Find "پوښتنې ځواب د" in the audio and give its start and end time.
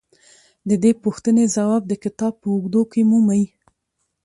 1.03-1.93